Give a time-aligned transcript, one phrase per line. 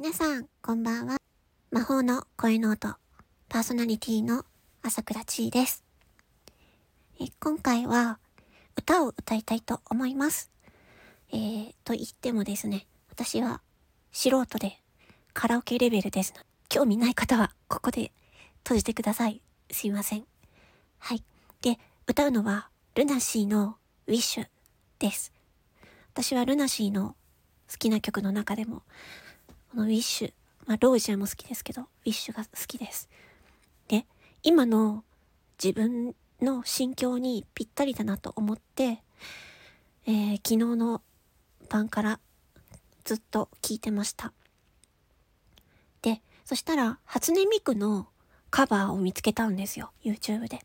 [0.00, 1.16] 皆さん、こんばんは。
[1.72, 2.94] 魔法の声の音、
[3.48, 4.44] パーソナリティの
[4.80, 5.82] 朝倉千恵です。
[7.20, 8.20] え今回は、
[8.76, 10.52] 歌を歌いたいと思います。
[11.32, 13.60] えー、と言ってもですね、私は
[14.12, 14.78] 素人で
[15.34, 16.44] カラオケレベルですの。
[16.68, 18.12] 興味ない方は、ここで
[18.58, 19.42] 閉じてください。
[19.72, 20.24] すいません。
[21.00, 21.24] はい。
[21.60, 21.76] で、
[22.06, 23.74] 歌うのは、ルナシーの
[24.06, 24.46] ウィッシュ
[25.00, 25.32] です。
[26.12, 27.16] 私はルナシーの
[27.68, 28.84] 好きな曲の中でも、
[29.70, 30.32] このウィッシュ、
[30.66, 33.08] まあ、ロージアも好きですけど、ウィッシュが好きです。
[33.88, 34.06] で、
[34.42, 35.04] 今の
[35.62, 39.02] 自分の心境にぴったりだなと思って、
[40.06, 41.02] えー、昨日の
[41.68, 42.20] 晩から
[43.04, 44.32] ずっと聞いてました。
[46.02, 48.08] で、そしたら、初音ミクの
[48.50, 50.60] カバーを見つけたんですよ、YouTube で。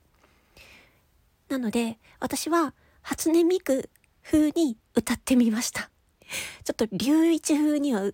[1.49, 3.89] なので、私は初音ミク
[4.23, 5.89] 風に歌ってみました。
[6.63, 8.11] ちょっと龍一風には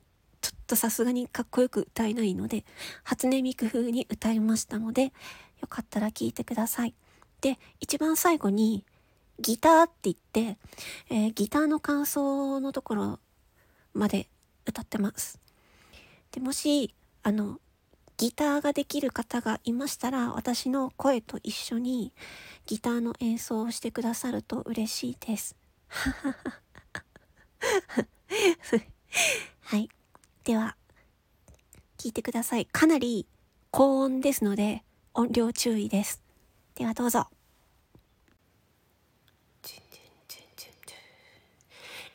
[0.69, 2.63] とさすがにかっこよく歌えないので、
[3.03, 5.05] 初音ミク風に歌いましたので、
[5.61, 6.93] よかったら聴いてください。
[7.41, 8.85] で、一番最後に
[9.39, 10.57] ギターって言って、
[11.09, 13.19] えー、ギターの感想のところ
[13.93, 14.29] まで
[14.67, 15.39] 歌ってます。
[16.31, 17.59] で、もし、あの、
[18.17, 22.13] ギターができる方がいましたら、私の声と一緒に
[22.67, 25.55] ギターの演奏をしてくださると嬉しいです。
[29.61, 29.89] はい。
[30.49, 30.75] では、
[31.99, 32.65] 聞いてください。
[32.65, 33.27] かなり
[33.69, 34.81] 高音ですので、
[35.13, 36.23] 音量注意です。
[36.73, 37.27] ではどうぞ。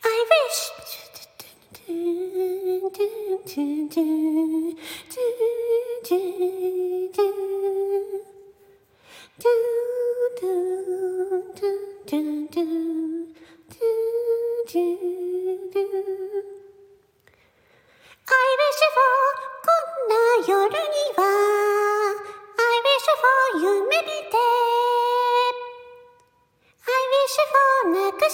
[0.03, 0.75] I wish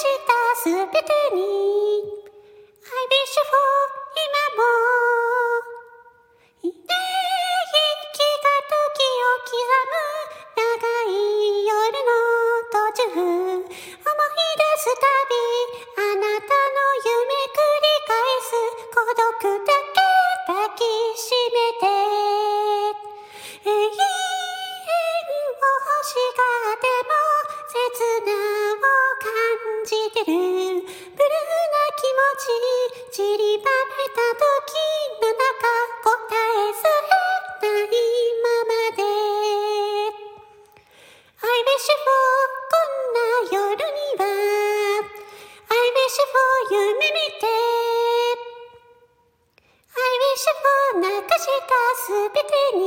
[0.00, 0.72] したすべ
[1.05, 1.44] てに。
[1.44, 3.53] I wish for
[4.16, 4.25] 今
[4.56, 4.65] も
[6.62, 6.72] いい息
[8.41, 8.83] が時を
[9.44, 9.60] 刻む
[10.56, 12.09] 長い夜の
[12.72, 13.05] 途中。
[13.10, 13.69] 思い出
[14.81, 15.37] すたび
[16.00, 17.69] あなたの夢繰り
[18.09, 19.21] 返す孤独
[19.66, 20.00] だけ
[20.49, 20.81] 抱き
[21.21, 21.84] しめて。
[23.65, 23.93] 永遠を欲
[26.06, 27.12] しがっても
[27.69, 28.50] 切ない
[29.85, 30.27] じてる。
[30.27, 34.77] ブルーな気持ち散りばめた時
[35.21, 35.69] の中
[36.05, 37.13] 答えされ
[37.61, 37.95] ない
[38.41, 39.03] ままで
[41.41, 42.13] I wish for
[42.71, 44.23] こんな夜には
[45.69, 46.41] I wish for
[46.73, 47.45] 夢見て
[49.93, 52.81] I wish for なくしたすべてに。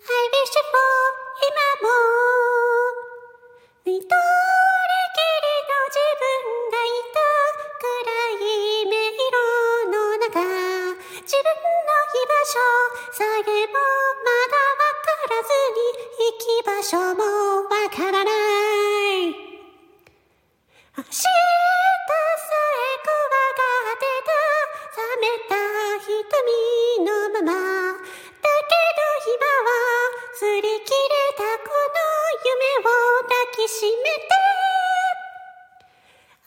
[0.00, 0.80] I wish for
[1.42, 1.92] 今も。
[3.84, 4.19] 見認
[16.80, 19.28] 場所もわからない。
[20.96, 21.44] 明日さえ
[23.04, 24.32] 怖がってた。
[24.96, 25.60] 冷めた
[26.00, 27.52] 瞳のまま。
[27.52, 28.00] だ
[28.40, 29.76] けど今は
[30.40, 32.00] 擦り切れたこの
[32.48, 32.88] 夢を
[33.28, 34.32] 抱きしめて。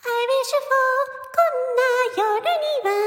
[0.02, 0.74] I wish for
[1.30, 1.86] こんな
[2.18, 3.03] 夜には。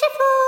[0.00, 0.39] beautiful.